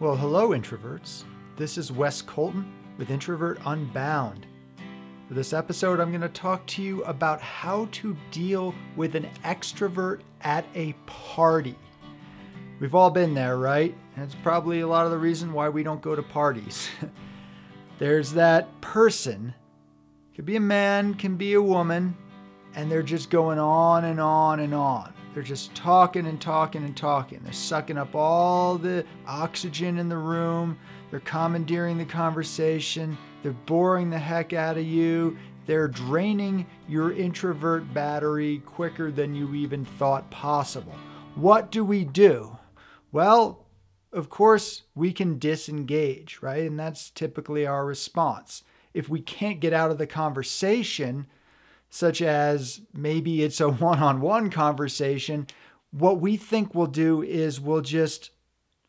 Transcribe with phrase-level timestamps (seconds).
[0.00, 1.24] Well, hello, introverts.
[1.56, 4.46] This is Wes Colton with Introvert Unbound.
[5.28, 9.28] For this episode, I'm going to talk to you about how to deal with an
[9.44, 11.76] extrovert at a party.
[12.80, 13.94] We've all been there, right?
[14.16, 16.88] And it's probably a lot of the reason why we don't go to parties.
[17.98, 19.52] There's that person,
[20.34, 22.16] could be a man, can be a woman,
[22.74, 25.12] and they're just going on and on and on.
[25.32, 27.40] They're just talking and talking and talking.
[27.42, 30.76] They're sucking up all the oxygen in the room.
[31.10, 33.16] They're commandeering the conversation.
[33.42, 35.36] They're boring the heck out of you.
[35.66, 40.94] They're draining your introvert battery quicker than you even thought possible.
[41.36, 42.58] What do we do?
[43.12, 43.66] Well,
[44.12, 46.66] of course, we can disengage, right?
[46.66, 48.64] And that's typically our response.
[48.92, 51.28] If we can't get out of the conversation,
[51.90, 55.46] such as maybe it's a one on one conversation,
[55.90, 58.30] what we think we'll do is we'll just,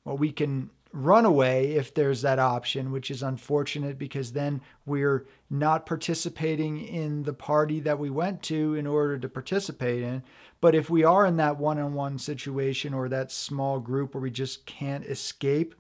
[0.06, 5.26] well, we can run away if there's that option, which is unfortunate because then we're
[5.50, 10.22] not participating in the party that we went to in order to participate in.
[10.60, 14.22] But if we are in that one on one situation or that small group where
[14.22, 15.74] we just can't escape,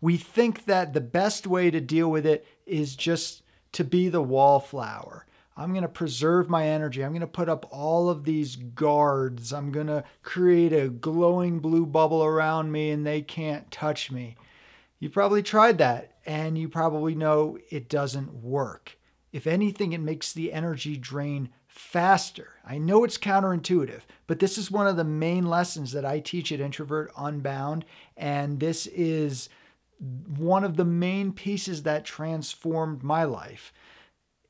[0.00, 4.22] we think that the best way to deal with it is just to be the
[4.22, 7.04] wallflower I'm going to preserve my energy.
[7.04, 9.52] I'm going to put up all of these guards.
[9.52, 14.36] I'm going to create a glowing blue bubble around me and they can't touch me.
[14.98, 18.96] You've probably tried that and you probably know it doesn't work.
[19.32, 22.54] If anything, it makes the energy drain faster.
[22.64, 26.52] I know it's counterintuitive, but this is one of the main lessons that I teach
[26.52, 27.84] at Introvert Unbound.
[28.16, 29.48] And this is
[30.36, 33.72] one of the main pieces that transformed my life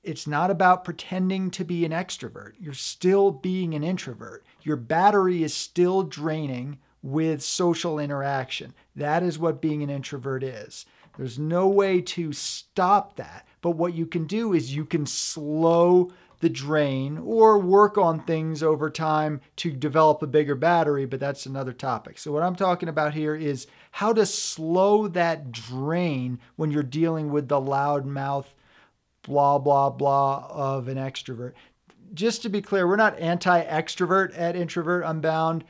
[0.02, 2.52] it's not about pretending to be an extrovert.
[2.58, 4.44] You're still being an introvert.
[4.62, 8.74] Your battery is still draining with social interaction.
[8.96, 10.86] That is what being an introvert is.
[11.16, 13.46] There's no way to stop that.
[13.60, 16.10] But what you can do is you can slow
[16.40, 21.46] the drain or work on things over time to develop a bigger battery, but that's
[21.46, 22.18] another topic.
[22.18, 27.30] So, what I'm talking about here is how to slow that drain when you're dealing
[27.30, 28.52] with the loud mouth
[29.22, 31.52] blah, blah, blah of an extrovert.
[32.14, 35.64] Just to be clear, we're not anti extrovert at Introvert Unbound.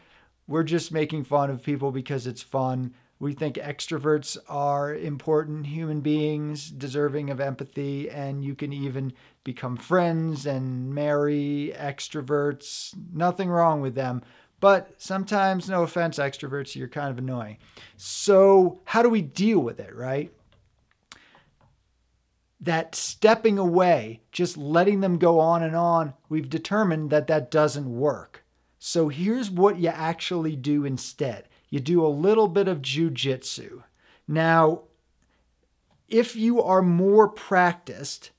[0.49, 2.95] We're just making fun of people because it's fun.
[3.21, 9.12] We think extroverts are important human beings deserving of empathy, and you can even
[9.45, 12.97] become friends and marry extroverts.
[13.12, 14.23] Nothing wrong with them.
[14.59, 17.59] But sometimes, no offense, extroverts, you're kind of annoying.
[17.97, 20.33] So, how do we deal with it, right?
[22.62, 27.99] That stepping away, just letting them go on and on, we've determined that that doesn't
[27.99, 28.45] work.
[28.78, 33.83] So here's what you actually do instead you do a little bit of jujitsu.
[34.28, 34.83] Now,
[36.09, 38.31] if you are more practiced,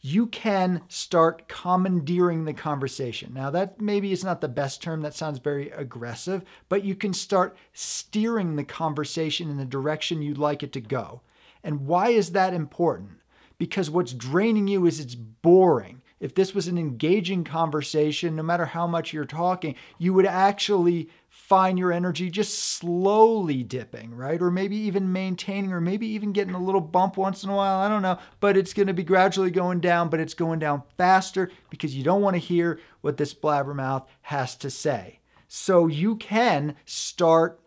[0.00, 3.32] you can start commandeering the conversation.
[3.32, 7.12] Now, that maybe is not the best term, that sounds very aggressive, but you can
[7.12, 11.20] start steering the conversation in the direction you'd like it to go.
[11.62, 13.19] And why is that important?
[13.60, 16.00] Because what's draining you is it's boring.
[16.18, 21.10] If this was an engaging conversation, no matter how much you're talking, you would actually
[21.28, 24.40] find your energy just slowly dipping, right?
[24.40, 27.80] Or maybe even maintaining, or maybe even getting a little bump once in a while.
[27.80, 28.18] I don't know.
[28.40, 32.02] But it's going to be gradually going down, but it's going down faster because you
[32.02, 35.20] don't want to hear what this blabbermouth has to say.
[35.48, 37.60] So you can start,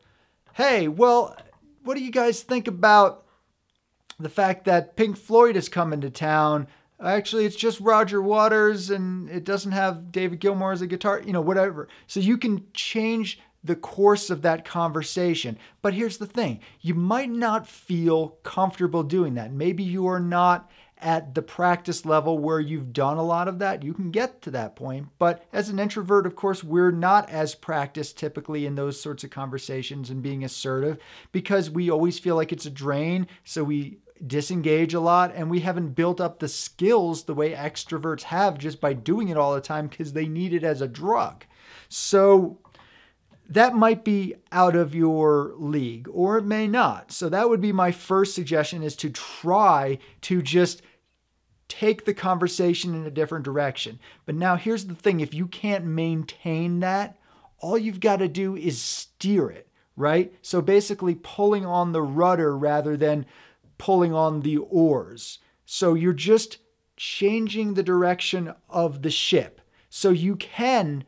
[0.54, 1.38] hey, well,
[1.84, 3.23] what do you guys think about
[4.20, 6.68] the fact that Pink Floyd is coming to town.
[7.04, 11.34] Actually, it's just Roger Waters and it doesn't have David Gilmour as a guitar, you
[11.34, 11.88] know, whatever.
[12.08, 15.58] So you can change the course of that conversation.
[15.82, 19.52] But here's the thing you might not feel comfortable doing that.
[19.52, 20.70] Maybe you are not
[21.04, 23.84] at the practice level where you've done a lot of that.
[23.84, 25.10] You can get to that point.
[25.20, 29.30] But as an introvert, of course, we're not as practiced typically in those sorts of
[29.30, 30.98] conversations and being assertive
[31.34, 33.28] because we always feel like it's a drain.
[33.44, 38.24] So we disengage a lot and we haven't built up the skills the way extroverts
[38.24, 41.46] have just by doing it all the time because they need it as a drug.
[41.90, 42.60] So
[43.50, 47.12] that might be out of your league or it may not.
[47.12, 50.82] So that would be my first suggestion is to try to just
[51.68, 54.00] take the conversation in a different direction.
[54.26, 57.18] But now here's the thing, if you can't maintain that,
[57.60, 60.34] all you've got to do is steer it, right?
[60.42, 63.26] So basically pulling on the rudder rather than
[63.84, 65.40] pulling on the oars.
[65.66, 66.60] So you're just
[66.96, 69.60] changing the direction of the ship.
[69.90, 71.04] So you can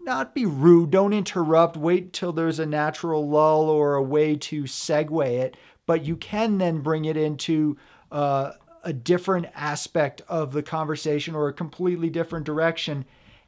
[0.00, 4.62] not be rude, don't interrupt, wait till there's a natural lull or a way to
[4.62, 7.76] segue it, but you can then bring it into
[8.12, 8.52] uh,
[8.84, 13.04] a different aspect of the conversation or a completely different direction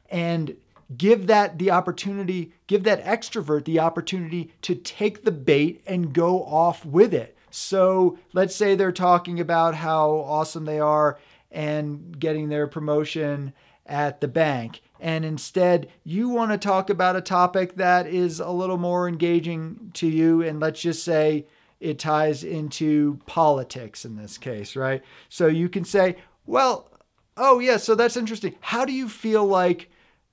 [0.09, 0.57] and
[0.97, 6.43] give that the opportunity, give that extrovert the opportunity to take the bait and go
[6.43, 7.34] off with it.
[7.55, 11.17] So let's say they're talking about how awesome they are
[11.49, 13.53] and getting their promotion
[13.85, 14.81] at the bank.
[14.99, 19.91] And instead, you want to talk about a topic that is a little more engaging
[19.93, 20.41] to you.
[20.41, 21.47] And let's just say
[21.79, 25.01] it ties into politics in this case, right?
[25.29, 26.89] So you can say, well,
[27.37, 28.55] oh, yeah, so that's interesting.
[28.59, 29.89] How do you feel like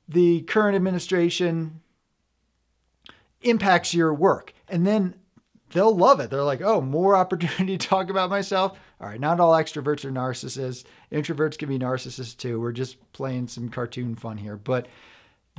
[0.08, 1.82] the current administration
[3.42, 4.54] impacts your work?
[4.68, 5.14] And then
[5.72, 6.30] they'll love it.
[6.30, 8.78] They're like, oh, more opportunity to talk about myself.
[9.00, 10.84] All right, not all extroverts are narcissists.
[11.10, 12.60] Introverts can be narcissists too.
[12.60, 14.56] We're just playing some cartoon fun here.
[14.56, 14.86] But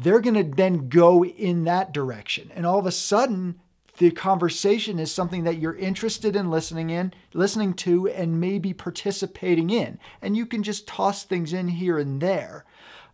[0.01, 2.51] they're going to then go in that direction.
[2.55, 3.59] And all of a sudden,
[3.97, 9.69] the conversation is something that you're interested in listening in, listening to, and maybe participating
[9.69, 9.99] in.
[10.21, 12.65] And you can just toss things in here and there.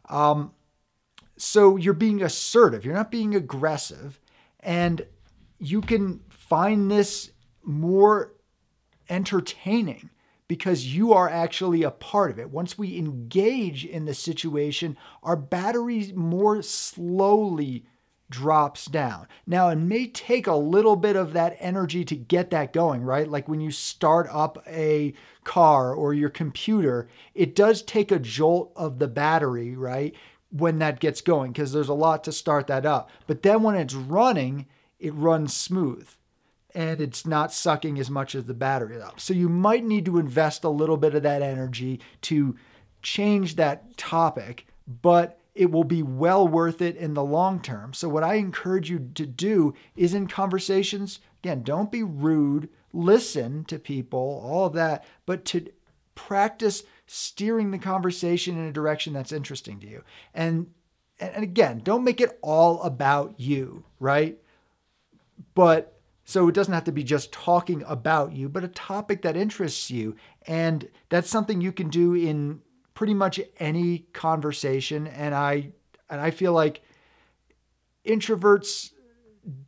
[0.07, 0.53] Um,
[1.35, 4.19] so you're being assertive, you're not being aggressive.
[4.61, 5.05] And
[5.59, 7.31] you can find this
[7.63, 8.33] more
[9.09, 10.09] entertaining
[10.47, 12.49] because you are actually a part of it.
[12.49, 17.85] Once we engage in the situation, our battery more slowly
[18.31, 19.27] drops down.
[19.45, 23.27] Now, it may take a little bit of that energy to get that going, right?
[23.27, 25.13] Like when you start up a
[25.43, 30.15] car or your computer, it does take a jolt of the battery, right?
[30.51, 33.09] When that gets going, because there's a lot to start that up.
[33.27, 34.65] But then when it's running,
[34.99, 36.07] it runs smooth
[36.75, 39.19] and it's not sucking as much as the battery up.
[39.19, 42.55] So you might need to invest a little bit of that energy to
[43.01, 47.93] change that topic, but it will be well worth it in the long term.
[47.93, 53.65] So, what I encourage you to do is in conversations, again, don't be rude, listen
[53.65, 55.69] to people, all of that, but to
[56.15, 60.03] practice steering the conversation in a direction that's interesting to you.
[60.33, 60.67] And
[61.19, 64.37] and again, don't make it all about you, right?
[65.53, 65.98] But
[66.29, 69.89] so it doesn't have to be just talking about you, but a topic that interests
[69.89, 70.15] you.
[70.45, 72.61] And that's something you can do in
[72.93, 75.07] pretty much any conversation.
[75.07, 75.71] And I
[76.07, 76.83] and I feel like
[78.05, 78.91] introverts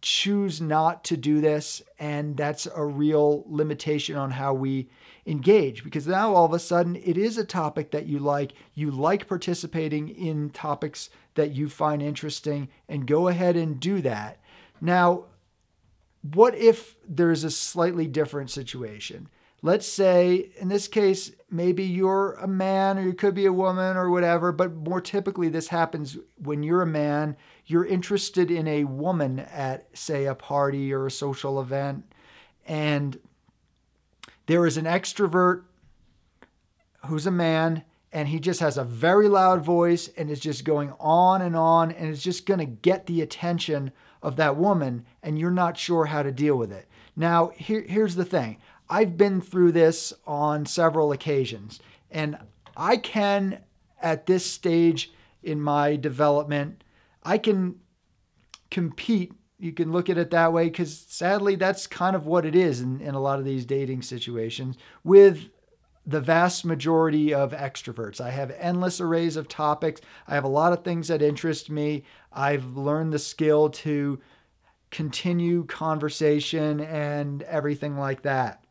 [0.04, 1.82] choose not to do this.
[1.98, 4.88] And that's a real limitation on how we
[5.26, 8.54] engage because now all of a sudden it is a topic that you like.
[8.76, 14.40] You like participating in topics that you find interesting and go ahead and do that.
[14.80, 15.26] Now
[16.22, 19.30] what if there's a slightly different situation?
[19.64, 23.96] Let's say in this case maybe you're a man or you could be a woman
[23.96, 27.36] or whatever but more typically this happens when you're a man
[27.68, 32.12] you're interested in a woman at say a party or a social event
[32.66, 33.20] and
[34.48, 35.64] there is an extrovert
[37.06, 37.84] who's a man
[38.14, 41.92] and he just has a very loud voice and is just going on and on
[41.92, 43.92] and is just going to get the attention
[44.22, 48.16] of that woman and you're not sure how to deal with it now here, here's
[48.16, 48.58] the thing
[48.90, 51.80] I've been through this on several occasions,
[52.10, 52.38] and
[52.76, 53.60] I can,
[54.02, 55.12] at this stage
[55.44, 56.84] in my development,
[57.24, 57.76] I can
[58.70, 59.34] compete.
[59.60, 62.82] You can look at it that way because sadly, that's kind of what it is
[62.82, 65.50] in, in a lot of these dating situations with
[66.06, 68.20] the vast majority of extroverts.
[68.20, 70.02] I have endless arrays of topics.
[70.28, 72.04] I have a lot of things that interest me.
[72.34, 74.20] I've learned the skill to
[74.90, 78.62] continue conversation and everything like that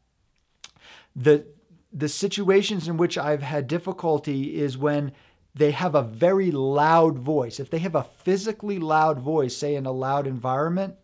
[1.15, 1.47] the
[1.93, 5.13] the situations in which I've had difficulty is when
[5.55, 7.59] they have a very loud voice.
[7.59, 10.95] If they have a physically loud voice, say in a loud environment,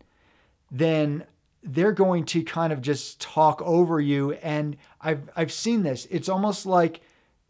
[0.71, 1.25] then
[1.67, 4.33] they're going to kind of just talk over you.
[4.35, 6.07] And I've I've seen this.
[6.11, 7.01] It's almost like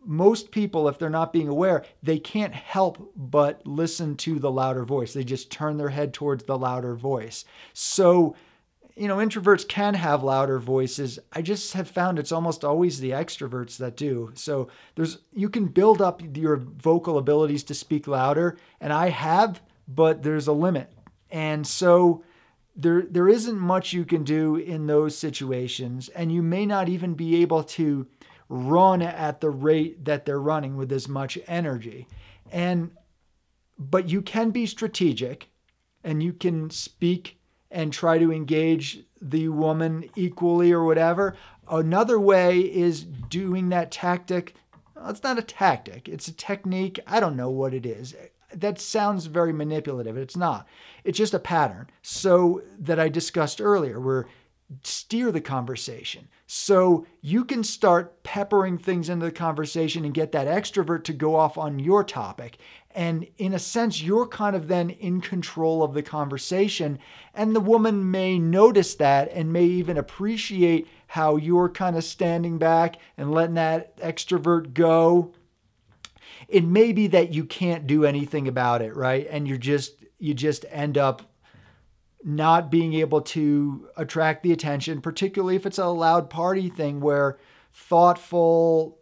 [0.04, 4.84] most people, if they're not being aware, they can't help but listen to the louder
[4.84, 5.12] voice.
[5.12, 7.44] They just turn their head towards the louder voice.
[7.72, 8.36] So
[8.98, 11.18] you know, introverts can have louder voices.
[11.30, 14.32] I just have found it's almost always the extroverts that do.
[14.34, 19.60] So there's you can build up your vocal abilities to speak louder, and I have,
[19.86, 20.90] but there's a limit.
[21.30, 22.24] And so
[22.76, 27.14] there there isn't much you can do in those situations, and you may not even
[27.14, 28.06] be able to
[28.48, 32.06] run at the rate that they're running with as much energy.
[32.52, 32.90] And
[33.78, 35.48] but you can be strategic
[36.04, 37.38] and you can speak
[37.70, 41.36] and try to engage the woman equally or whatever.
[41.68, 44.54] Another way is doing that tactic.
[45.04, 47.00] It's not a tactic, it's a technique.
[47.06, 48.14] I don't know what it is.
[48.60, 50.16] That sounds very manipulative.
[50.16, 50.66] It's not.
[51.04, 51.88] It's just a pattern.
[52.02, 54.26] So that I discussed earlier, where
[54.82, 56.28] steer the conversation.
[56.46, 61.36] So you can start peppering things into the conversation and get that extrovert to go
[61.36, 62.58] off on your topic.
[62.92, 66.98] And in a sense, you're kind of then in control of the conversation.
[67.34, 72.58] And the woman may notice that and may even appreciate how you're kind of standing
[72.58, 75.32] back and letting that extrovert go.
[76.48, 79.26] It may be that you can't do anything about it, right?
[79.30, 81.22] And you're just, you just end up
[82.22, 87.38] not being able to attract the attention, particularly if it's a loud party thing where
[87.72, 88.98] thoughtful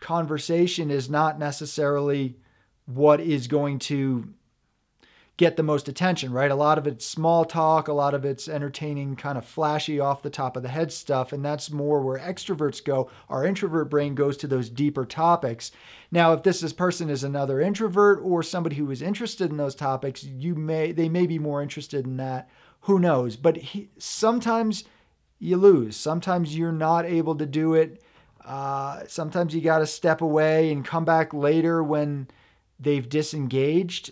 [0.00, 2.36] conversation is not necessarily
[2.86, 4.32] what is going to
[5.38, 6.50] get the most attention, right?
[6.50, 10.20] A lot of it's small talk, a lot of it's entertaining, kind of flashy, off
[10.20, 11.32] the top of the head stuff.
[11.32, 13.08] And that's more where extroverts go.
[13.28, 15.70] Our introvert brain goes to those deeper topics.
[16.10, 19.76] Now, if this is person is another introvert or somebody who is interested in those
[19.76, 22.50] topics, you may they may be more interested in that.
[22.82, 23.36] Who knows?
[23.36, 24.84] But he, sometimes
[25.38, 25.96] you lose.
[25.96, 28.02] Sometimes you're not able to do it.
[28.44, 32.26] Uh, sometimes you got to step away and come back later when
[32.80, 34.10] they've disengaged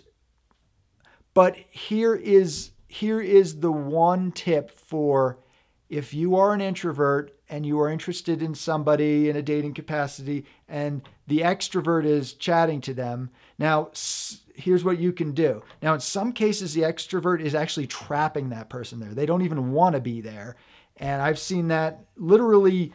[1.36, 5.38] but here is here is the one tip for
[5.90, 10.46] if you are an introvert and you are interested in somebody in a dating capacity
[10.66, 13.28] and the extrovert is chatting to them.
[13.58, 13.90] Now,
[14.54, 15.62] here's what you can do.
[15.82, 19.12] Now, in some cases, the extrovert is actually trapping that person there.
[19.12, 20.56] They don't even want to be there.
[20.96, 22.94] And I've seen that literally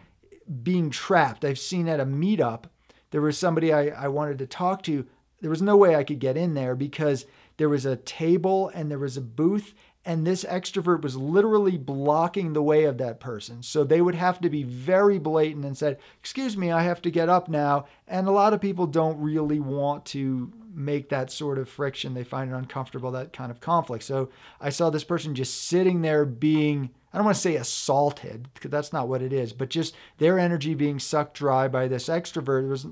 [0.63, 1.45] being trapped.
[1.45, 2.63] I've seen at a meetup,
[3.11, 5.05] there was somebody I, I wanted to talk to.
[5.41, 7.25] There was no way I could get in there because
[7.57, 12.53] there was a table and there was a booth and this extrovert was literally blocking
[12.53, 13.61] the way of that person.
[13.61, 17.11] So they would have to be very blatant and said, "Excuse me, I have to
[17.11, 21.59] get up now." And a lot of people don't really want to make that sort
[21.59, 22.13] of friction.
[22.13, 24.03] They find it uncomfortable that kind of conflict.
[24.03, 24.29] So
[24.59, 28.71] I saw this person just sitting there being I don't want to say assaulted because
[28.71, 32.63] that's not what it is, but just their energy being sucked dry by this extrovert.
[32.63, 32.87] It was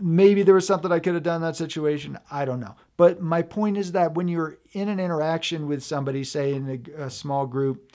[0.00, 2.18] maybe there was something I could have done in that situation.
[2.30, 2.76] I don't know.
[2.96, 7.04] But my point is that when you're in an interaction with somebody, say in a,
[7.04, 7.92] a small group,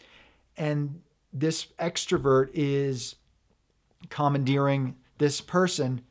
[0.58, 1.01] and
[1.34, 3.15] this extrovert is
[4.10, 6.01] commandeering this person,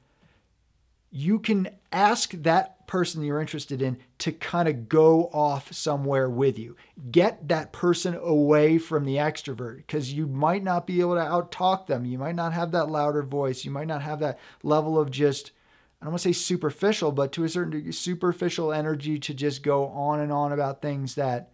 [1.10, 6.58] you can ask that person you're interested in to kind of go off somewhere with
[6.58, 6.76] you.
[7.10, 11.86] Get that person away from the extrovert because you might not be able to outtalk
[11.86, 12.04] them.
[12.04, 13.64] You might not have that louder voice.
[13.64, 15.52] You might not have that level of just
[16.00, 19.62] I don't want to say superficial, but to a certain degree, superficial energy to just
[19.62, 21.52] go on and on about things that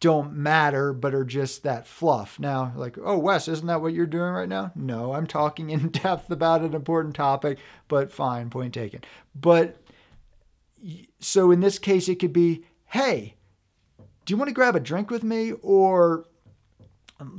[0.00, 2.38] don't matter, but are just that fluff.
[2.38, 4.72] Now, like, oh, Wes, isn't that what you're doing right now?
[4.74, 9.02] No, I'm talking in depth about an important topic, but fine, point taken.
[9.34, 9.80] But
[11.20, 13.34] so in this case, it could be, hey,
[14.24, 15.52] do you want to grab a drink with me?
[15.62, 16.26] Or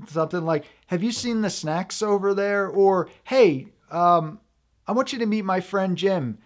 [0.07, 2.67] something like, have you seen the snacks over there?
[2.67, 4.39] Or, hey, um,
[4.89, 6.39] I want you to meet my friend Jim.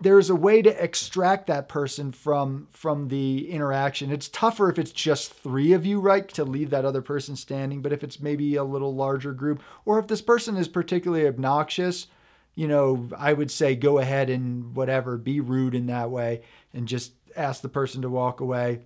[0.00, 4.12] There's a way to extract that person from from the interaction.
[4.12, 6.28] It's tougher if it's just three of you, right?
[6.28, 7.82] To leave that other person standing.
[7.82, 12.06] But if it's maybe a little larger group, or if this person is particularly obnoxious,
[12.54, 16.42] you know, I would say go ahead and whatever, be rude in that way,
[16.72, 18.82] and just ask the person to walk away.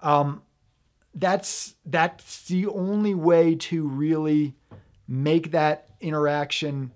[0.00, 0.42] Um,
[1.14, 4.56] that's that's the only way to really
[5.06, 6.90] make that interaction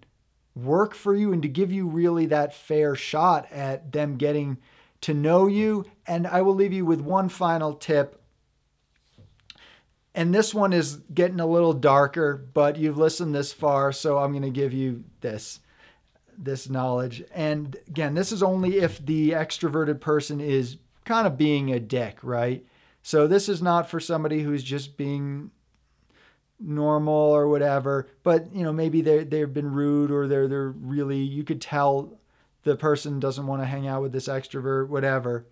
[0.56, 4.56] work for you and to give you really that fair shot at them getting
[5.02, 5.84] to know you.
[6.06, 8.20] And I will leave you with one final tip.
[10.14, 14.32] And this one is getting a little darker, but you've listened this far, so I'm
[14.32, 15.60] going to give you this
[16.38, 17.24] this knowledge.
[17.34, 22.18] And again, this is only if the extroverted person is kind of being a dick,
[22.22, 22.62] right?
[23.02, 25.50] So this is not for somebody who's just being
[26.58, 31.18] normal or whatever but you know maybe they they've been rude or they're they're really
[31.18, 32.18] you could tell
[32.66, 35.46] the person doesn't want to hang out with this extrovert whatever.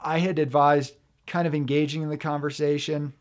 [0.00, 0.94] I had advised
[1.26, 3.12] kind of engaging in the conversation.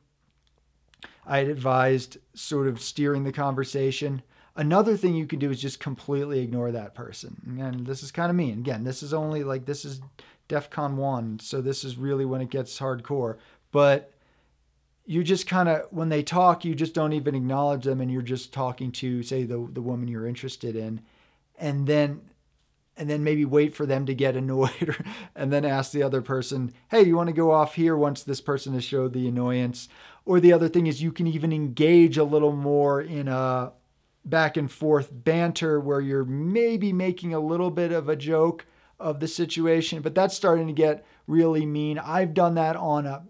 [1.25, 4.21] I had advised sort of steering the conversation.
[4.55, 7.57] Another thing you can do is just completely ignore that person.
[7.59, 8.59] And this is kind of mean.
[8.59, 10.01] Again this is only like this is
[10.47, 13.37] defcon 1 so this is really when it gets hardcore.
[13.73, 14.13] But
[15.07, 18.21] you just kind of when they talk you just don't even acknowledge them and you're
[18.21, 21.01] just talking to say the the woman you're interested in
[21.57, 22.21] and then
[22.97, 24.97] and then maybe wait for them to get annoyed or,
[25.35, 28.41] and then ask the other person hey you want to go off here once this
[28.41, 29.87] person has showed the annoyance
[30.25, 33.71] or the other thing is you can even engage a little more in a
[34.25, 38.65] back and forth banter where you're maybe making a little bit of a joke
[38.99, 41.99] of the situation, but that's starting to get really mean.
[41.99, 43.23] I've done that on a,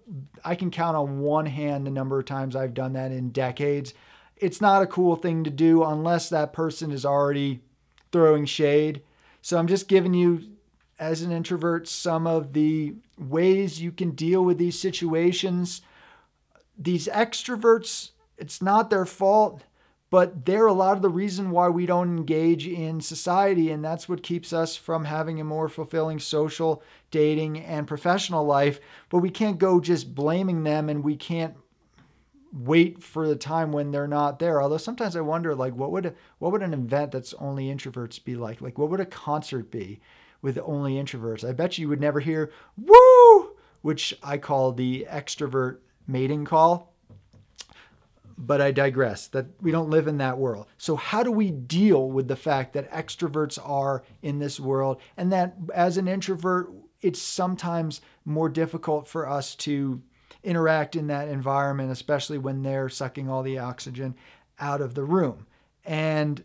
[0.47, 3.93] I can count on one hand the number of times I've done that in decades.
[4.37, 7.59] It's not a cool thing to do unless that person is already
[8.13, 9.01] throwing shade.
[9.41, 10.41] So I'm just giving you,
[10.99, 15.81] as an introvert, some of the ways you can deal with these situations.
[16.77, 19.63] These extroverts, it's not their fault
[20.09, 24.07] but they're a lot of the reason why we don't engage in society and that's
[24.07, 28.79] what keeps us from having a more fulfilling social dating and professional life.
[29.09, 31.55] But we can't go just blaming them and we can't
[32.53, 34.61] wait for the time when they're not there.
[34.61, 38.35] Although sometimes i wonder like what would what would an event that's only introverts be
[38.35, 38.61] like?
[38.61, 39.99] Like what would a concert be
[40.41, 41.47] with only introverts?
[41.47, 43.55] I bet you would never hear woo!
[43.81, 46.93] which i call the extrovert mating call
[48.37, 49.27] but I digress.
[49.27, 50.67] That we don't live in that world.
[50.77, 55.31] So how do we deal with the fact that extroverts are in this world and
[55.31, 60.01] that as an introvert it's sometimes more difficult for us to
[60.43, 64.15] interact in that environment especially when they're sucking all the oxygen
[64.59, 65.45] out of the room.
[65.85, 66.43] And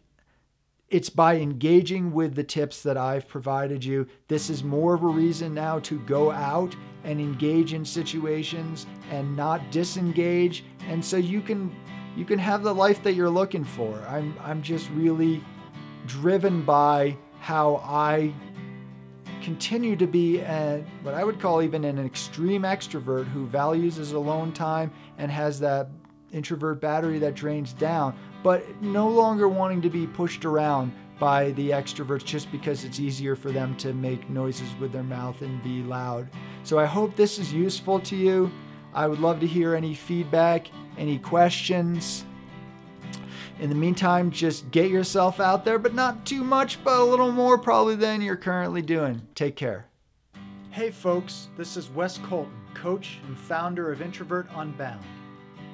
[0.92, 4.06] it's by engaging with the tips that I've provided you.
[4.28, 9.34] This is more of a reason now to go out and engage in situations and
[9.34, 10.64] not disengage.
[10.88, 11.74] And so you can
[12.14, 13.98] you can have the life that you're looking for.
[14.06, 15.42] I'm I'm just really
[16.06, 18.34] driven by how I
[19.42, 24.12] continue to be a, what I would call even an extreme extrovert who values his
[24.12, 25.88] alone time and has that
[26.32, 31.70] introvert battery that drains down, but no longer wanting to be pushed around by the
[31.70, 35.82] extroverts just because it's easier for them to make noises with their mouth and be
[35.82, 36.28] loud.
[36.64, 38.50] So I hope this is useful to you.
[38.94, 40.68] I would love to hear any feedback,
[40.98, 42.24] any questions.
[43.60, 47.30] In the meantime, just get yourself out there, but not too much, but a little
[47.30, 49.22] more probably than you're currently doing.
[49.36, 49.86] Take care.
[50.70, 55.04] Hey, folks, this is Wes Colton, coach and founder of Introvert Unbound.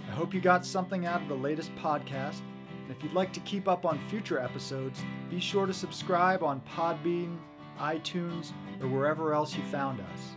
[0.09, 2.41] I hope you got something out of the latest podcast.
[2.88, 6.62] And if you'd like to keep up on future episodes, be sure to subscribe on
[6.74, 7.37] Podbean,
[7.79, 10.37] iTunes, or wherever else you found us.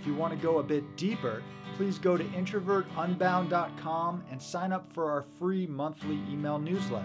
[0.00, 1.42] If you want to go a bit deeper,
[1.76, 7.04] please go to introvertunbound.com and sign up for our free monthly email newsletter.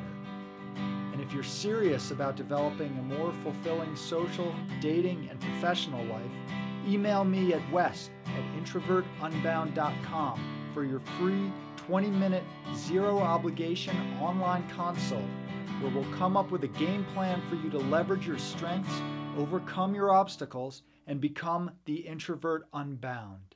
[1.11, 6.31] And if you're serious about developing a more fulfilling social, dating, and professional life,
[6.87, 11.51] email me at wes at introvertunbound.com for your free
[11.87, 12.43] 20 minute,
[12.75, 15.21] zero obligation online consult
[15.81, 19.01] where we'll come up with a game plan for you to leverage your strengths,
[19.37, 23.54] overcome your obstacles, and become the introvert unbound.